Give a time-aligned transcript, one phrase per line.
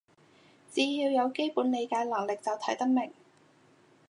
[0.73, 3.13] 只要有基本理解能力就睇得明